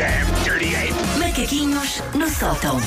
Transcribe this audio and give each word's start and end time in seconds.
damn 0.00 0.44
dirty 0.44 0.74
ape! 0.74 0.94
Macaquinhos 1.18 2.02
no 2.14 2.28
sótão. 2.30 2.80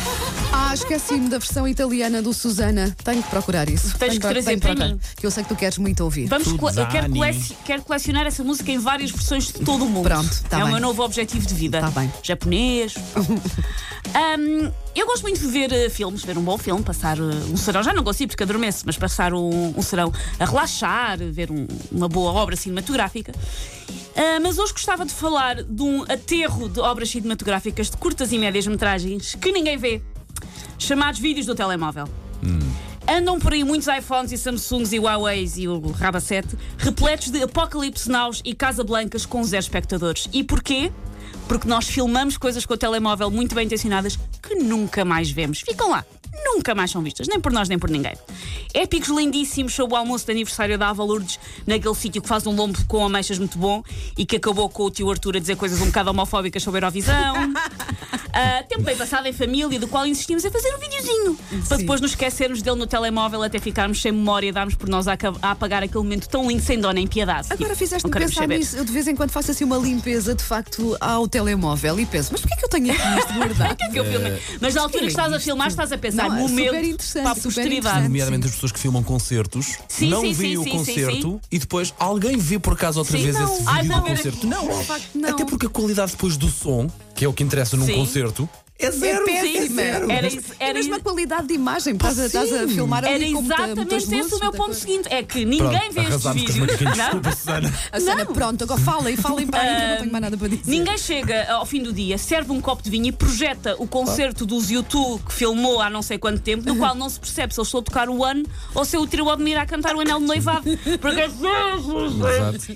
Ah, 0.52 0.74
esqueci-me 0.74 1.30
da 1.30 1.38
versão 1.38 1.68
italiana 1.68 2.22
do 2.22 2.34
Susana. 2.34 2.96
Tenho 3.04 3.22
que 3.22 3.30
procurar 3.30 3.70
isso. 3.70 3.90
Tens 3.98 4.00
Tenho 4.00 4.14
que 4.14 4.20
trazer 4.20 4.44
tenho 4.44 4.60
para 4.60 4.70
procurar, 4.76 4.94
mim. 4.96 5.00
Que 5.18 5.26
eu 5.26 5.32
sei 5.32 5.44
que 5.44 5.50
tu 5.50 5.56
queres 5.56 5.78
muito 5.78 6.04
ouvir. 6.04 6.28
Vamos 6.28 6.52
cole- 6.54 6.80
eu 6.80 6.88
quero, 6.88 7.10
coleci- 7.12 7.56
quero 7.66 7.82
colecionar 7.84 8.26
essa 8.26 8.44
música 8.44 8.72
em 8.72 8.78
várias 8.80 9.12
versões 9.12 9.46
de 9.48 9.54
todo 9.54 9.86
o 9.86 9.90
mundo. 9.90 10.04
Pronto, 10.10 10.44
tá 10.50 10.60
é 10.60 10.62
o 10.62 10.66
bem. 10.66 10.74
meu 10.74 10.82
novo 10.82 11.04
objetivo 11.04 11.46
de 11.46 11.54
vida. 11.54 11.80
Tá 11.82 11.92
bem. 11.92 12.12
Japonês. 12.24 12.96
Ahm, 14.14 14.72
eu 14.96 15.06
gosto 15.08 15.22
muito 15.24 15.40
de 15.40 15.48
ver 15.48 15.72
eh, 15.72 15.90
filmes, 15.90 16.24
ver 16.24 16.38
um 16.38 16.44
bom 16.44 16.58
filme, 16.58 16.84
passar 16.84 17.18
eh, 17.18 17.22
um 17.52 17.58
serão. 17.58 17.82
Já 17.84 17.94
não 17.94 18.04
consigo 18.04 18.30
porque 18.30 18.44
adormeço, 18.44 18.84
mas 18.86 18.98
passar 18.98 19.34
um, 19.34 19.74
um 19.78 19.82
serão 19.82 20.12
a 20.40 20.46
relaxar, 20.46 21.18
ver 21.32 21.50
um- 21.52 21.68
uma 21.92 22.08
boa 22.10 22.32
obra 22.34 22.56
cinematográfica. 22.56 23.32
Ah, 24.16 24.40
mas 24.42 24.58
hoje 24.58 24.74
gostava 24.74 25.06
de 25.06 25.14
falar 25.14 25.64
de 25.64 25.82
um 25.82 26.04
aterro 26.04 26.70
de 26.70 26.80
obras 26.80 27.10
cinematográficas 27.10 27.90
de 27.90 27.98
curtas 27.98 28.32
e 28.32 28.38
médias 28.38 28.68
metragens 28.68 29.36
que 29.36 29.52
ninguém 29.52 29.78
vê, 29.78 30.02
chamados 30.78 31.20
vídeos 31.20 31.46
do 31.46 31.56
telemóvel. 31.56 32.08
Andam 33.08 33.38
por 33.38 33.54
aí 33.54 33.64
muitos 33.64 33.88
iPhones 33.88 34.32
e 34.32 34.38
Samsungs 34.38 34.94
e 34.94 35.00
Huaweis 35.00 35.58
e 35.58 35.68
o 35.68 35.92
Raba 35.92 36.20
7 36.20 36.56
repletos 36.78 37.32
de 37.32 37.44
Apocalipse 37.44 38.10
Naus 38.10 38.42
e 38.46 38.56
Casa 38.56 38.84
Blancas 38.84 39.26
com 39.26 39.44
zero 39.44 39.62
espectadores. 39.62 40.30
E 40.32 40.44
porquê? 40.44 40.92
Porque 41.48 41.68
nós 41.68 41.88
filmamos 41.88 42.38
coisas 42.38 42.66
com 42.66 42.74
o 42.74 42.78
telemóvel 42.78 43.30
muito 43.30 43.56
bem 43.56 43.66
intencionadas 43.66 44.18
que 44.42 44.56
nunca 44.56 45.04
mais 45.04 45.30
vemos. 45.30 45.62
Ficam 45.62 45.90
lá. 45.90 46.06
Nunca 46.54 46.76
mais 46.76 46.92
são 46.92 47.02
vistas, 47.02 47.28
nem 47.28 47.40
por 47.40 47.52
nós 47.52 47.68
nem 47.68 47.80
por 47.80 47.90
ninguém. 47.90 48.14
Épicos 48.74 49.10
lindíssimos 49.10 49.74
sobre 49.74 49.96
o 49.96 49.98
almoço 49.98 50.26
de 50.26 50.32
aniversário 50.32 50.78
da 50.78 50.90
Ava 50.90 51.04
Lourdes, 51.04 51.40
naquele 51.66 51.96
sítio 51.96 52.22
que 52.22 52.28
faz 52.28 52.46
um 52.46 52.56
lombo 52.56 52.78
com 52.88 53.04
ameixas 53.04 53.40
muito 53.40 53.58
bom 53.58 53.84
e 54.18 54.24
que 54.26 54.36
acabou 54.36 54.70
com 54.70 54.84
o 54.84 54.92
tio 54.92 55.10
Arthur 55.10 55.38
a 55.38 55.40
dizer 55.40 55.56
coisas 55.56 55.82
um 55.82 55.88
bocado 55.88 56.12
homofóbicas 56.12 56.62
sobre 56.62 56.78
a 56.78 56.82
Eurovisão. 56.82 57.36
Ah, 58.34 58.64
tempo 58.68 58.82
bem 58.84 58.96
passado 58.98 59.28
em 59.28 59.34
família, 59.34 59.80
do 59.80 59.88
qual 59.88 60.06
insistimos 60.08 60.44
em 60.44 60.50
fazer 60.52 60.74
um 60.76 60.80
videozinho 60.80 61.38
para 61.68 61.78
depois 61.78 62.02
nos 62.02 62.12
esquecermos 62.12 62.62
dele 62.62 62.78
no 62.78 62.88
telemóvel 62.88 63.44
até 63.44 63.60
ficarmos 63.60 64.02
sem 64.02 64.12
memória 64.12 64.48
e 64.48 64.52
darmos 64.52 64.76
por 64.76 64.90
nós 64.90 65.08
a, 65.08 65.16
a 65.42 65.52
apagar 65.52 65.84
aquele 65.84 66.04
momento 66.04 66.28
tão 66.28 66.48
lindo, 66.48 66.62
sem 66.64 66.80
dó 66.80 66.92
nem 66.92 67.06
piedade. 67.08 67.48
Agora 67.52 67.70
Tipo, 67.70 67.76
fizeste-me 67.76 68.12
pensar 68.14 68.42
saber. 68.42 68.58
nisso. 68.60 68.76
Eu 68.78 68.86
de 68.86 68.92
vez 68.92 69.08
em 69.08 69.16
quando 69.16 69.32
faço 69.32 69.52
assim 69.52 69.64
uma 69.64 69.78
limpeza 69.78 70.34
de 70.36 70.44
facto 70.44 70.98
ao 71.00 71.28
telemóvel 71.28 72.00
e 72.00 72.06
penso, 72.06 72.30
mas 72.32 72.42
porquê 72.42 72.56
que 72.58 72.66
eu 72.66 72.70
tenho 72.70 72.92
aqui 72.92 73.20
isto 73.20 73.34
guardado? 73.36 73.76
Que 73.92 74.00
eu 74.00 74.06
filmei. 74.06 74.42
Mas 74.60 74.74
na 74.76 74.82
altura 74.82 75.02
que 75.04 75.10
estás 75.10 75.32
a 75.34 75.40
filmar, 75.40 75.68
estás 75.68 75.92
a 75.92 75.98
pensar 75.98 76.30
Não, 76.30 76.38
é 76.38 76.42
momento 76.42 76.72
para 76.72 77.32
a 77.32 77.36
super 77.36 77.42
posteridade. 77.44 77.78
interessante. 77.78 78.04
Nomeadamente 78.04 78.46
as 78.48 78.52
pessoas 78.54 78.72
que 78.72 78.80
filmam 78.80 79.04
concertos, 79.04 79.78
Sim, 79.88 80.10
não 80.10 80.22
sim, 80.22 80.34
veem 80.34 80.52
sim, 80.54 80.58
o 80.58 80.64
sim, 80.64 80.70
concerto 80.72 81.12
sim, 81.16 81.22
sim. 81.22 81.40
e 81.52 81.60
depois 81.60 81.94
alguém 82.00 82.38
vê 82.38 82.58
por 82.60 82.74
acaso 82.74 83.00
outra 83.00 83.18
Sim, 83.18 83.24
vez 83.24 83.36
não. 83.36 83.44
esse 83.46 83.58
vídeo 83.60 83.70
Ai, 83.72 83.84
do 83.88 84.02
concerto. 84.02 84.48
Não, 84.48 84.68
De 84.80 84.86
facto, 84.86 85.06
não. 85.16 85.30
até 85.30 85.46
porque 85.46 85.66
a 85.68 85.70
qualidade 85.70 86.12
depois 86.12 86.36
do 86.38 86.50
som, 86.50 86.90
que 87.24 87.26
é 87.26 87.30
o 87.30 87.34
que 87.34 87.42
interessa 87.42 87.78
num 87.78 87.86
Sim. 87.86 87.94
concerto, 87.96 88.50
é 88.86 88.92
zero. 88.92 89.30
É 89.30 89.42
péssima. 89.42 89.82
era 89.82 90.28
É 90.28 90.32
era 90.60 90.74
mesmo 90.74 90.96
a 90.96 91.00
qualidade 91.00 91.48
de 91.48 91.54
imagem. 91.54 91.94
Estás 91.94 92.20
a, 92.20 92.26
estás 92.26 92.54
a 92.54 92.68
filmar 92.68 93.06
ali 93.06 93.14
Era 93.14 93.24
exatamente 93.26 93.96
esse 93.96 94.16
luzes, 94.16 94.32
o 94.34 94.40
meu 94.40 94.52
ponto 94.52 94.66
coisa. 94.66 94.80
seguinte. 94.80 95.08
É 95.12 95.24
que 95.24 95.46
ninguém 95.46 95.92
Pronto, 95.92 95.94
vê 95.94 96.02
estes 96.02 96.34
vídeos. 96.34 96.94
Desculpa, 96.94 97.32
Susana. 97.32 97.74
A 97.92 98.00
Susana, 98.00 98.26
pronto, 98.26 98.64
agora 98.64 98.80
falem, 98.82 99.18
falem 99.18 99.48
para 99.48 99.66
eu 99.66 99.90
não 99.90 99.98
tenho 99.98 100.12
mais 100.12 100.22
nada 100.22 100.38
para 100.38 100.48
dizer. 100.48 100.64
Ninguém 100.66 100.98
chega 100.98 101.52
ao 101.52 101.66
fim 101.66 101.82
do 101.84 101.94
dia, 101.94 102.18
serve 102.18 102.52
um 102.52 102.62
copo 102.62 102.82
de 102.84 102.90
vinho 102.90 103.08
e 103.08 103.12
projeta 103.12 103.76
o 103.78 103.88
concerto 103.88 104.46
dos 104.46 104.70
YouTube 104.70 105.22
que 105.26 105.34
filmou 105.34 105.82
há 105.82 105.90
não 105.90 106.02
sei 106.02 106.18
quanto 106.18 106.42
tempo, 106.42 106.66
no 106.68 106.76
qual 106.76 106.96
não 106.96 107.10
se 107.10 107.20
percebe 107.20 107.54
se 107.54 107.60
eles 107.60 107.68
estão 107.68 107.80
a 107.80 107.84
tocar 107.84 108.10
o 108.10 108.22
One 108.22 108.46
ou 108.74 108.86
se 108.86 108.96
é 108.96 109.00
o 109.00 109.08
trio 109.08 109.30
Admira 109.30 109.62
a 109.62 109.66
cantar 109.66 109.96
o 109.96 110.02
anel 110.02 110.20
de 110.20 110.26
noivado. 110.26 110.64
Porque 111.00 111.22
é 111.22 111.30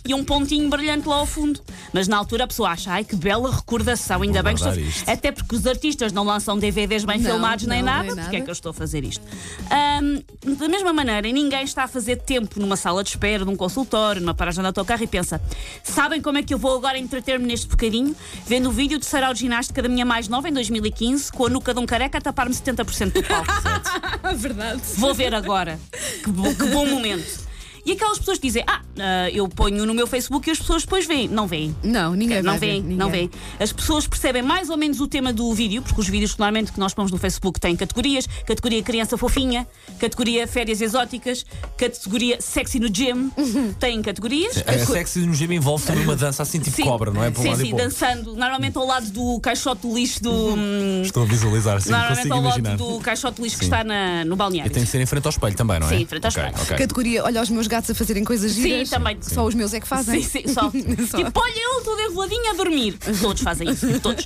e 0.05 0.13
um 0.13 0.23
pontinho 0.23 0.69
brilhante 0.69 1.07
lá 1.07 1.15
ao 1.15 1.25
fundo. 1.25 1.59
Mas 1.93 2.07
na 2.07 2.17
altura 2.17 2.43
a 2.43 2.47
pessoa 2.47 2.69
acha, 2.69 2.91
ai 2.91 3.03
que 3.03 3.15
bela 3.15 3.53
recordação, 3.53 4.21
ainda 4.21 4.41
Vou 4.41 4.43
bem 4.43 4.55
que 4.55 4.67
estou. 4.67 4.83
isto. 4.83 5.09
Até 5.09 5.31
porque 5.31 5.55
os 5.55 5.65
artistas 5.65 5.96
não 6.13 6.23
lançam 6.23 6.57
DVDs 6.57 7.03
bem 7.05 7.19
Não, 7.19 7.31
filmados 7.31 7.65
nem 7.65 7.79
não, 7.79 7.85
nada, 7.85 8.03
nem 8.03 8.15
porque 8.15 8.21
é 8.21 8.31
nada. 8.39 8.41
que 8.45 8.49
eu 8.49 8.53
estou 8.53 8.69
a 8.69 8.73
fazer 8.73 9.03
isto? 9.03 9.25
Ahm, 9.71 10.21
da 10.55 10.67
mesma 10.67 10.93
maneira, 10.93 11.27
ninguém 11.31 11.63
está 11.63 11.83
a 11.83 11.87
fazer 11.87 12.17
tempo 12.17 12.59
numa 12.59 12.75
sala 12.75 13.03
de 13.03 13.09
espera, 13.09 13.43
num 13.45 13.55
consultório, 13.55 14.21
numa 14.21 14.33
paragem 14.33 14.61
de 14.61 14.67
autocarro 14.67 15.03
e 15.03 15.07
pensa: 15.07 15.41
sabem 15.83 16.21
como 16.21 16.37
é 16.37 16.43
que 16.43 16.53
eu 16.53 16.57
vou 16.57 16.75
agora 16.75 16.97
entreter-me 16.97 17.45
neste 17.45 17.67
bocadinho? 17.67 18.15
Vendo 18.45 18.69
o 18.69 18.71
vídeo 18.71 18.97
de 18.99 19.05
sarau 19.05 19.33
de 19.33 19.39
ginástica 19.41 19.81
da 19.81 19.89
minha 19.89 20.05
mais 20.05 20.27
nova 20.27 20.47
em 20.49 20.53
2015, 20.53 21.31
com 21.31 21.45
a 21.45 21.49
nuca 21.49 21.73
de 21.73 21.79
um 21.79 21.85
careca 21.85 22.17
a 22.17 22.21
tapar-me 22.21 22.53
70% 22.53 23.11
do 23.13 23.23
palco. 23.23 23.47
verdade. 24.37 24.81
Vou 24.95 25.13
ver 25.13 25.33
agora. 25.33 25.79
Que, 26.23 26.29
bo- 26.31 26.53
que 26.55 26.65
bom 26.67 26.85
momento. 26.85 27.46
E 27.87 27.93
aquelas 27.93 28.19
pessoas 28.19 28.37
que 28.37 28.47
dizem, 28.47 28.63
ah, 28.67 28.81
ah, 28.99 29.29
eu 29.31 29.47
ponho 29.47 29.85
no 29.85 29.93
meu 29.93 30.05
Facebook 30.05 30.49
e 30.49 30.51
as 30.51 30.59
pessoas 30.59 30.83
depois 30.83 31.05
veem. 31.07 31.29
Não 31.29 31.47
veem. 31.47 31.73
Não, 31.81 32.13
ninguém 32.13 32.41
Não 32.43 32.51
vai 32.51 32.59
ver, 32.59 32.65
veem, 32.67 32.81
ninguém. 32.81 32.97
não 32.97 33.09
veem. 33.09 33.31
As 33.59 33.71
pessoas 33.71 34.05
percebem 34.05 34.41
mais 34.43 34.69
ou 34.69 34.75
menos 34.75 34.99
o 34.99 35.07
tema 35.07 35.31
do 35.31 35.53
vídeo, 35.53 35.81
porque 35.81 36.01
os 36.01 36.09
vídeos 36.09 36.35
normalmente 36.37 36.73
que 36.73 36.79
nós 36.81 36.93
pomos 36.93 37.11
no 37.13 37.17
Facebook 37.17 37.61
têm 37.61 37.77
categorias: 37.77 38.27
categoria 38.45 38.83
criança 38.83 39.17
fofinha, 39.17 39.65
categoria 39.99 40.45
férias 40.45 40.81
exóticas, 40.81 41.45
categoria 41.77 42.41
sexy 42.41 42.77
no 42.79 42.89
gym. 42.93 43.31
Têm 43.79 44.01
categorias. 44.01 44.61
A 44.67 44.77
sexy 44.85 45.19
no 45.19 45.33
gym 45.33 45.53
envolve 45.53 45.85
também 45.85 46.03
uma 46.03 46.15
dança 46.15 46.43
assim 46.43 46.59
tipo 46.59 46.75
Sim. 46.75 46.83
cobra, 46.83 47.09
não 47.11 47.23
é? 47.23 47.31
Para 47.31 47.39
um 47.39 47.43
sim, 47.43 47.49
lado 47.51 47.61
e 47.63 47.67
sim, 47.69 47.75
dançando, 47.75 48.35
normalmente 48.35 48.77
ao 48.77 48.85
lado 48.85 49.09
do 49.11 49.39
caixote 49.39 49.83
do 49.87 49.95
lixo 49.95 50.21
do. 50.21 50.31
hum, 50.55 51.01
Estou 51.05 51.23
a 51.23 51.25
visualizar, 51.25 51.79
sim, 51.81 51.91
normalmente 51.91 52.31
ao 52.31 52.41
lado 52.41 52.75
do 52.77 52.99
caixote 52.99 53.37
de 53.37 53.43
lixo 53.43 53.57
que 53.59 53.63
está 53.63 53.83
na- 53.83 54.25
no 54.25 54.33
E 54.33 54.37
balneário. 54.37 54.71
tem 54.73 54.83
que 54.83 54.89
ser 54.89 54.99
em 54.99 55.05
frente 55.05 55.25
ao 55.25 55.29
espelho 55.29 55.55
também, 55.55 55.79
não 55.79 55.87
é? 55.87 55.91
Sim, 55.91 56.01
em 56.01 56.05
frente 56.05 56.25
ao 56.25 56.29
espelho. 56.29 56.53
Categoria, 56.77 57.23
olha 57.23 57.41
os 57.41 57.49
meus 57.49 57.67
gatos 57.67 57.76
a 57.77 57.95
fazerem 57.95 58.23
coisas 58.23 58.51
Sim, 58.51 58.61
giras. 58.61 58.89
também. 58.89 59.17
Só 59.21 59.45
os 59.45 59.55
meus 59.55 59.73
é 59.73 59.79
que 59.79 59.87
fazem. 59.87 60.21
Sim, 60.21 60.43
sim, 60.45 60.53
só. 60.53 60.71
Só. 61.07 61.17
Tipo, 61.17 61.39
olha, 61.39 61.59
eu 61.59 61.79
estou 61.79 61.99
enroladinha 61.99 62.51
a 62.51 62.53
dormir. 62.55 62.97
Todos 63.21 63.41
fazem 63.41 63.69
isso, 63.69 63.99
todos. 63.99 64.25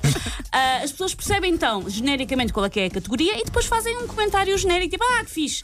Ah, 0.51 0.81
as 0.83 0.91
pessoas 0.91 1.15
percebem 1.15 1.53
então, 1.53 1.89
genericamente, 1.89 2.51
qual 2.51 2.65
é 2.65 2.69
que 2.69 2.79
é 2.79 2.85
a 2.87 2.89
categoria 2.89 3.39
e 3.39 3.45
depois 3.45 3.65
fazem 3.65 3.95
um 3.97 4.05
comentário 4.05 4.57
genérico, 4.57 4.91
tipo, 4.91 5.03
ah, 5.03 5.23
que 5.23 5.31
fixe. 5.31 5.63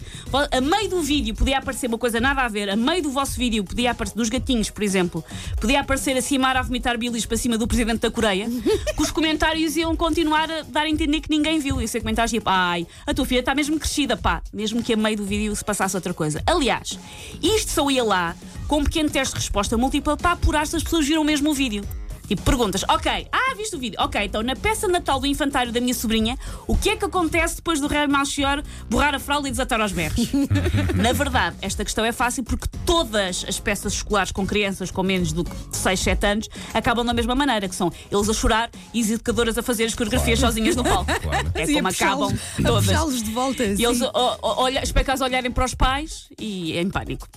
A 0.51 0.61
meio 0.61 0.89
do 0.89 1.01
vídeo 1.01 1.35
podia 1.35 1.57
aparecer 1.57 1.87
uma 1.87 1.97
coisa 1.97 2.21
nada 2.21 2.41
a 2.41 2.47
ver, 2.47 2.69
a 2.69 2.75
meio 2.75 3.03
do 3.03 3.09
vosso 3.09 3.37
vídeo 3.37 3.65
podia 3.65 3.91
aparecer, 3.91 4.15
dos 4.15 4.29
gatinhos, 4.29 4.69
por 4.69 4.81
exemplo, 4.83 5.23
podia 5.59 5.81
aparecer 5.81 6.15
a 6.15 6.21
Simara 6.21 6.59
a 6.59 6.61
vomitar 6.61 6.97
bilis 6.97 7.25
para 7.25 7.35
cima 7.35 7.57
do 7.57 7.67
presidente 7.67 7.99
da 7.99 8.09
Coreia, 8.09 8.47
que 8.95 9.01
os 9.01 9.11
comentários 9.11 9.75
iam 9.75 9.93
continuar 9.95 10.49
a 10.49 10.61
dar 10.61 10.83
a 10.83 10.89
entender 10.89 11.19
que 11.19 11.29
ninguém 11.29 11.59
viu. 11.59 11.81
E 11.81 11.87
ser 11.87 11.99
comentários 11.99 12.31
tipo, 12.31 12.49
ai, 12.49 12.87
a 13.05 13.13
tua 13.13 13.25
filha 13.25 13.41
está 13.41 13.53
mesmo 13.53 13.77
crescida, 13.77 14.15
pá, 14.15 14.41
mesmo 14.53 14.81
que 14.81 14.93
a 14.93 14.97
meio 14.97 15.17
do 15.17 15.25
vídeo 15.25 15.53
se 15.53 15.65
passasse 15.65 15.97
outra 15.97 16.13
coisa. 16.13 16.41
Aliás, 16.45 16.97
isto 17.43 17.71
só 17.71 17.91
ia 17.91 18.03
lá 18.03 18.35
com 18.69 18.79
um 18.79 18.83
pequeno 18.83 19.09
teste 19.09 19.33
de 19.33 19.41
resposta 19.41 19.77
múltipla 19.77 20.15
para 20.15 20.31
apurar 20.31 20.65
se 20.65 20.77
as 20.77 20.83
pessoas 20.83 21.05
viram 21.05 21.25
mesmo 21.25 21.49
o 21.49 21.53
vídeo. 21.53 21.83
Tipo, 22.27 22.41
perguntas, 22.41 22.83
ok, 22.89 23.27
ah, 23.31 23.55
viste 23.55 23.75
o 23.75 23.79
vídeo? 23.79 23.97
Ok, 24.01 24.21
então 24.23 24.43
na 24.43 24.55
peça 24.55 24.85
de 24.87 24.93
Natal 24.93 25.19
do 25.19 25.25
infantário 25.27 25.71
da 25.71 25.79
minha 25.79 25.93
sobrinha, 25.93 26.37
o 26.67 26.75
que 26.77 26.89
é 26.89 26.95
que 26.97 27.05
acontece 27.05 27.55
depois 27.57 27.79
do 27.79 27.87
rei 27.87 28.05
Malchior 28.07 28.61
borrar 28.89 29.15
a 29.15 29.19
fralda 29.19 29.47
e 29.47 29.51
desatar 29.51 29.79
aos 29.79 29.91
berros? 29.93 30.27
na 30.95 31.13
verdade, 31.13 31.55
esta 31.61 31.83
questão 31.85 32.03
é 32.03 32.11
fácil 32.11 32.43
porque 32.43 32.67
todas 32.85 33.45
as 33.47 33.59
peças 33.59 33.93
escolares 33.93 34.31
com 34.31 34.45
crianças 34.45 34.91
com 34.91 35.03
menos 35.03 35.31
do 35.31 35.43
que 35.43 35.51
6, 35.71 35.99
7 35.99 36.25
anos 36.27 36.49
acabam 36.73 37.05
da 37.05 37.13
mesma 37.13 37.33
maneira, 37.35 37.67
que 37.69 37.75
são 37.75 37.91
eles 38.11 38.29
a 38.29 38.33
chorar 38.33 38.69
e 38.93 39.01
as 39.01 39.09
educadoras 39.09 39.57
a 39.57 39.63
fazer 39.63 39.85
as 39.85 39.95
coreografias 39.95 40.39
sozinhas 40.39 40.75
no 40.75 40.83
palco. 40.83 41.07
Claro. 41.21 41.51
É 41.55 41.65
Sim, 41.65 41.73
como 41.75 41.87
a 41.87 41.91
acabam 41.91 42.29
a 42.59 42.61
todas. 42.67 42.85
puxá-los 42.85 43.23
de 43.23 43.31
volta. 43.31 43.63
E 43.63 43.83
eles 43.83 43.97
sim. 43.97 44.05
o- 44.05 44.09
o- 44.09 44.37
olha, 44.41 44.83
espero 44.83 45.03
que 45.05 45.11
eles 45.11 45.21
olharem 45.21 45.51
para 45.51 45.65
os 45.65 45.73
pais 45.73 46.27
e 46.39 46.77
em 46.77 46.89
pânico. 46.89 47.27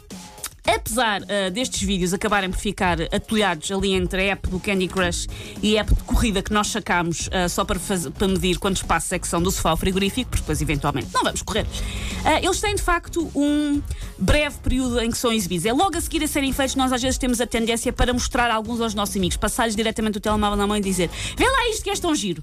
Apesar 0.66 1.22
ah, 1.22 1.50
destes 1.50 1.82
vídeos 1.82 2.12
acabarem 2.12 2.50
por 2.50 2.59
ficar 2.59 2.98
atolhados 3.12 3.71
ali 3.71 3.93
entre 3.93 4.22
a 4.28 4.32
app 4.32 4.48
do 4.48 4.60
Candy 4.60 4.88
Crush 4.88 5.26
e 5.62 5.76
a 5.76 5.81
app 5.81 5.94
de 5.94 6.03
corrida 6.04 6.43
que 6.43 6.53
nós 6.53 6.69
sacámos 6.69 7.28
ah, 7.32 7.48
só 7.48 7.65
para, 7.65 7.78
faz- 7.78 8.09
para 8.09 8.28
medir 8.28 8.59
quantos 8.59 8.82
passos 8.82 9.10
é 9.12 9.19
que 9.19 9.26
são 9.26 9.43
do 9.43 9.50
sofá 9.50 9.71
ao 9.71 9.76
frigorífico, 9.76 10.31
porque 10.31 10.43
depois 10.43 10.60
eventualmente 10.60 11.09
não 11.12 11.22
vamos 11.22 11.43
correr, 11.43 11.66
ah, 12.25 12.41
eles 12.41 12.60
têm 12.60 12.75
de 12.75 12.82
facto 12.82 13.31
um 13.34 13.82
breve 14.19 14.59
período 14.59 15.00
em 15.00 15.10
que 15.10 15.19
são 15.19 15.32
exibidos. 15.32 15.65
É 15.66 15.72
logo 15.72 15.97
a 15.97 16.00
seguir 16.00 16.22
a 16.22 16.28
serem 16.28 16.53
feitos, 16.53 16.77
nós 16.77 16.92
às 16.92 17.01
vezes 17.03 17.18
temos 17.18 17.41
a 17.41 17.47
tendência 17.47 17.92
para 17.92 18.13
mostrar 18.13 18.51
alguns 18.51 18.80
aos 18.80 18.95
nossos 18.95 19.16
amigos, 19.16 19.36
passar-lhes 19.36 19.74
diretamente 19.74 20.18
o 20.18 20.21
telemóvel 20.21 20.56
na 20.56 20.66
mão 20.66 20.77
e 20.77 20.80
dizer: 20.80 21.10
Vê 21.36 21.45
lá 21.45 21.68
isto 21.71 21.83
que 21.84 21.91
és 21.91 21.98
tão 22.01 22.15
giro. 22.15 22.42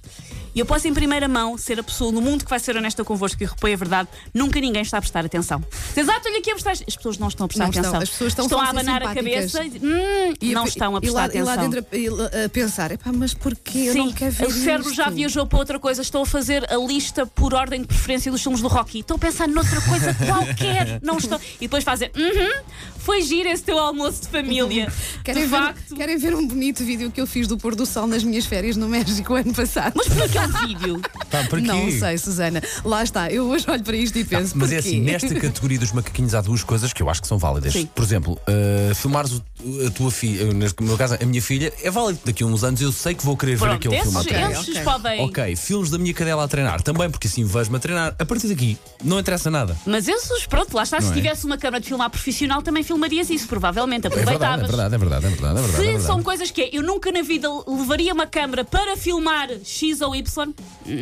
E 0.55 0.59
eu 0.59 0.65
posso, 0.65 0.87
em 0.87 0.93
primeira 0.93 1.27
mão, 1.27 1.57
ser 1.57 1.79
a 1.79 1.83
pessoa 1.83 2.11
no 2.11 2.21
mundo 2.21 2.43
que 2.43 2.49
vai 2.49 2.59
ser 2.59 2.75
honesta 2.75 3.03
convosco 3.03 3.41
e 3.43 3.45
repõe 3.45 3.73
a 3.73 3.77
verdade. 3.77 4.09
Nunca 4.33 4.59
ninguém 4.59 4.81
está 4.81 4.97
a 4.97 5.01
prestar 5.01 5.25
atenção. 5.25 5.63
Exato, 5.95 6.27
olha 6.27 6.39
aqui 6.39 6.49
a 6.49 6.53
prestar. 6.53 6.71
As 6.71 6.95
pessoas 6.95 7.17
não 7.17 7.27
estão 7.27 7.45
a 7.45 7.47
prestar 7.47 7.63
Não 7.65 7.69
estão. 7.71 7.81
atenção. 7.83 8.01
As 8.01 8.09
pessoas 8.09 8.31
estão 8.33 8.49
só 8.49 8.59
a 8.59 8.69
abanar 8.69 9.03
a 9.03 9.13
cabeça 9.13 9.63
e 9.63 9.69
hum, 9.83 10.33
E 10.41 10.53
não 10.53 10.65
estão 10.65 10.95
a 10.95 10.97
e 10.97 11.01
prestar 11.01 11.19
lá, 11.19 11.25
atenção. 11.25 11.41
E 11.41 11.45
lá 11.45 11.55
dentro 11.55 11.79
a, 11.79 12.45
a- 12.45 12.49
pensar, 12.49 12.91
epá, 12.91 13.11
mas 13.13 13.33
porquê? 13.33 13.77
Eu 13.89 13.95
não 13.95 14.07
Sim, 14.07 14.13
quero 14.13 14.31
ver 14.31 14.47
o 14.47 14.51
cérebro 14.51 14.93
já 14.93 15.03
isto." 15.05 15.15
viajou 15.15 15.45
para 15.45 15.59
outra 15.59 15.79
coisa. 15.79 16.01
Estou 16.01 16.23
a 16.23 16.25
fazer 16.25 16.71
a 16.71 16.77
lista 16.77 17.25
por 17.27 17.53
ordem 17.53 17.81
de 17.81 17.87
preferência 17.87 18.31
dos 18.31 18.41
filmes 18.41 18.61
do 18.61 18.67
Rocky. 18.67 18.99
Estou 18.99 19.15
a 19.15 19.19
pensar 19.19 19.47
noutra 19.47 19.79
coisa 19.81 20.13
qualquer. 20.13 20.99
Não 21.03 21.17
estou. 21.17 21.39
E 21.57 21.61
depois 21.61 21.83
fazer, 21.83 22.11
uhum, 22.15 22.63
foi 22.97 23.21
giro 23.21 23.47
esse 23.49 23.63
teu 23.63 23.77
almoço 23.77 24.21
de 24.23 24.27
família. 24.29 24.91
Querem 25.27 25.43
de 25.43 25.49
ver, 25.49 25.57
facto. 25.57 25.95
querem 25.95 26.17
ver 26.17 26.33
um 26.33 26.47
bonito 26.47 26.85
vídeo 26.85 27.11
que 27.11 27.19
eu 27.19 27.27
fiz 27.27 27.47
do 27.47 27.57
pôr 27.57 27.75
do 27.75 27.85
sol 27.85 28.07
nas 28.07 28.23
minhas 28.23 28.45
férias 28.45 28.77
no 28.77 28.87
México 28.87 29.35
ano 29.35 29.53
passado? 29.53 29.91
Mas 29.97 30.07
por 30.07 30.29
que 30.29 30.37
é 30.37 30.41
um 30.41 30.67
vídeo? 30.67 31.01
Pá, 31.29 31.43
quê? 31.43 31.61
Não 31.61 31.91
sei, 31.91 32.17
Susana. 32.17 32.61
Lá 32.85 33.03
está. 33.03 33.29
Eu 33.29 33.45
hoje 33.47 33.65
olho 33.69 33.83
para 33.83 33.97
isto 33.97 34.17
e 34.17 34.23
penso. 34.23 34.57
Mas 34.57 34.71
é 34.71 34.77
assim, 34.77 35.01
nesta 35.01 35.35
categoria 35.35 35.79
dos 35.79 35.91
macaquinhos 35.91 36.33
há 36.33 36.39
duas 36.39 36.63
coisas 36.63 36.93
que 36.93 37.03
eu 37.03 37.09
acho 37.09 37.21
que 37.21 37.27
são 37.27 37.37
válidas. 37.37 37.73
Sim. 37.73 37.89
Por 37.93 38.03
exemplo, 38.03 38.39
uh, 38.47 38.95
filmares 38.95 39.33
o, 39.33 39.43
a 39.85 39.89
tua 39.91 40.11
filha, 40.11 40.53
neste 40.53 40.83
meu 40.83 40.97
caso, 40.97 41.17
a 41.19 41.25
minha 41.25 41.41
filha, 41.41 41.73
é 41.81 41.89
válido. 41.89 42.19
Daqui 42.23 42.43
a 42.43 42.45
uns 42.45 42.63
anos 42.63 42.79
eu 42.81 42.91
sei 42.91 43.15
que 43.15 43.25
vou 43.25 43.35
querer 43.35 43.55
ver 43.55 43.65
Pronto, 43.65 43.75
aquele 43.75 43.95
esses, 43.95 44.13
filme. 44.23 44.43
Ok, 44.45 44.51
esses 44.51 44.69
ok. 44.69 44.83
podem. 44.83 45.21
Ok, 45.21 45.55
filmes 45.55 45.89
da 45.89 45.97
minha 45.97 46.13
cadela 46.13 46.43
a 46.43 46.47
treinar 46.47 46.81
também, 46.81 47.09
porque 47.09 47.27
assim 47.27 47.43
vejo-me 47.43 47.77
a 47.77 47.79
treinar. 47.79 48.15
A 48.19 48.25
partir 48.25 48.47
daqui, 48.47 48.77
não 49.03 49.19
interessa 49.19 49.49
nada. 49.49 49.75
Mas 49.85 50.07
esses, 50.07 50.45
pronto, 50.45 50.73
lá 50.75 50.83
está. 50.83 50.97
Não 50.99 51.07
se 51.07 51.11
é? 51.11 51.15
tivesse 51.15 51.45
uma 51.45 51.57
câmara 51.57 51.81
de 51.81 51.87
filmar 51.87 52.09
profissional, 52.09 52.61
também 52.61 52.83
filmarias 52.83 53.29
isso, 53.29 53.47
provavelmente. 53.47 54.05
É 54.07 54.09
verdade, 54.09 54.29
é 54.29 54.35
Aproveitavas. 54.35 54.67
verdade, 54.67 54.95
é 54.95 54.97
verdade, 54.97 55.25
é 55.25 55.29
verdade. 55.29 55.57
É 55.57 55.61
verdade, 55.61 55.73
é 55.73 55.77
Se 55.79 55.85
verdade. 55.85 56.05
são 56.05 56.23
coisas 56.23 56.51
que 56.51 56.61
é, 56.61 56.69
eu 56.73 56.83
nunca 56.83 57.11
na 57.11 57.21
vida 57.21 57.47
levaria 57.67 58.13
uma 58.13 58.27
câmara 58.27 58.63
para 58.63 58.95
filmar 58.97 59.49
X 59.63 60.01
ou 60.01 60.15
Y, 60.15 60.53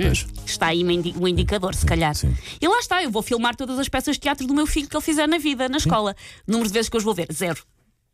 Pois. 0.02 0.26
está 0.46 0.68
aí 0.68 0.84
um 0.84 1.24
um 1.24 1.28
indicador, 1.28 1.76
se 1.76 1.86
calhar. 1.86 2.16
sim. 2.16 2.34
E 2.62 2.68
lá 2.68 2.80
está, 2.80 3.04
eu 3.04 3.12
vou 3.12 3.22
filmar 3.22 3.56
todas 3.56 3.78
as 3.80 3.90
peças 3.90 4.16
de 4.16 4.22
teatro 4.22 4.48
do 4.48 4.54
meu 4.54 4.66
filho 4.66 4.88
que 4.88 4.96
ele 4.96 5.04
fizer 5.04 5.28
na 5.28 5.38
vida, 5.38 5.68
na 5.70 5.78
escola. 5.78 6.16
Número 6.48 6.68
de 6.68 6.74
vezes 6.74 6.90
que 6.90 6.96
eu 6.96 7.00
os 7.00 7.04
vou 7.04 7.14
ver, 7.14 7.28
zero. 7.34 7.62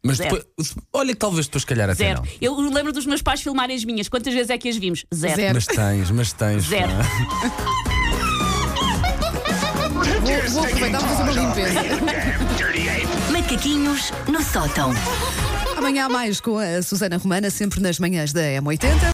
Mas 0.04 0.18
Zero. 0.18 0.38
depois, 0.38 0.76
olha 0.92 1.14
que 1.14 1.20
talvez 1.20 1.46
depois, 1.46 1.62
se 1.62 1.68
calhar, 1.68 1.88
até 1.90 2.06
Zero. 2.06 2.22
não. 2.22 2.28
Eu 2.42 2.60
lembro 2.72 2.92
dos 2.92 3.06
meus 3.06 3.22
pais 3.22 3.42
filmarem 3.42 3.76
as 3.76 3.86
minhas. 3.86 4.10
Quantas 4.10 4.34
vezes 4.34 4.50
é 4.50 4.58
que 4.58 4.68
as 4.68 4.76
vimos? 4.78 5.06
Zero. 5.14 5.36
Zero. 5.36 5.54
Mas 5.54 5.66
tens, 5.68 6.12
mas 6.12 6.34
tens. 6.34 6.64
Zero. 6.64 6.92
Vou, 10.22 10.52
vou 10.52 10.64
aproveitar 10.64 11.00
para 11.00 11.08
fazer 11.10 11.24
uma 11.24 11.32
limpeza. 11.32 11.80
Macaquinhos 13.32 14.12
no 14.28 14.42
sótão. 14.44 14.92
Amanhã 15.78 16.06
há 16.06 16.10
mais 16.10 16.40
com 16.40 16.58
a 16.58 16.82
Susana 16.82 17.18
Romana, 17.18 17.50
sempre 17.50 17.80
nas 17.80 17.98
manhãs 18.00 18.32
da 18.34 18.42
M80. 18.42 18.88